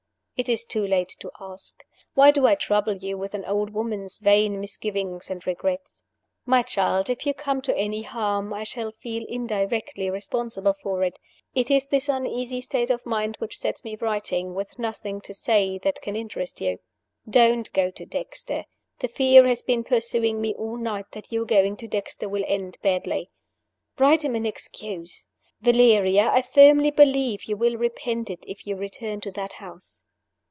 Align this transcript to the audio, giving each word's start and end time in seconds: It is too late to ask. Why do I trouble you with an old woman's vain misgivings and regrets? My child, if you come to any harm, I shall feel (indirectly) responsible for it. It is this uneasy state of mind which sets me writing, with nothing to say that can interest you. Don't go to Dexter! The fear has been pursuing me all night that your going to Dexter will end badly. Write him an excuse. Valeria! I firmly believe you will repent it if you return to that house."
It 0.37 0.49
is 0.49 0.65
too 0.65 0.87
late 0.87 1.15
to 1.19 1.29
ask. 1.39 1.83
Why 2.15 2.31
do 2.31 2.47
I 2.47 2.55
trouble 2.55 2.97
you 2.97 3.15
with 3.15 3.35
an 3.35 3.45
old 3.45 3.69
woman's 3.75 4.17
vain 4.17 4.59
misgivings 4.59 5.29
and 5.29 5.45
regrets? 5.45 6.01
My 6.47 6.63
child, 6.63 7.11
if 7.11 7.27
you 7.27 7.33
come 7.35 7.61
to 7.61 7.77
any 7.77 8.01
harm, 8.01 8.51
I 8.51 8.63
shall 8.63 8.91
feel 8.91 9.23
(indirectly) 9.29 10.09
responsible 10.09 10.73
for 10.73 11.03
it. 11.03 11.19
It 11.53 11.69
is 11.69 11.85
this 11.85 12.09
uneasy 12.09 12.59
state 12.59 12.89
of 12.89 13.05
mind 13.05 13.35
which 13.37 13.59
sets 13.59 13.83
me 13.83 13.95
writing, 13.97 14.55
with 14.55 14.79
nothing 14.79 15.21
to 15.25 15.33
say 15.35 15.77
that 15.83 16.01
can 16.01 16.15
interest 16.15 16.59
you. 16.59 16.79
Don't 17.29 17.71
go 17.71 17.91
to 17.91 18.03
Dexter! 18.03 18.65
The 18.97 19.09
fear 19.09 19.45
has 19.47 19.61
been 19.61 19.83
pursuing 19.83 20.41
me 20.41 20.55
all 20.55 20.77
night 20.77 21.11
that 21.11 21.31
your 21.31 21.45
going 21.45 21.75
to 21.75 21.87
Dexter 21.87 22.27
will 22.27 22.45
end 22.47 22.79
badly. 22.81 23.29
Write 23.99 24.23
him 24.25 24.33
an 24.33 24.47
excuse. 24.47 25.27
Valeria! 25.61 26.31
I 26.33 26.41
firmly 26.41 26.89
believe 26.89 27.43
you 27.43 27.55
will 27.57 27.77
repent 27.77 28.31
it 28.31 28.43
if 28.47 28.65
you 28.65 28.75
return 28.75 29.21
to 29.21 29.31
that 29.33 29.53
house." 29.53 30.03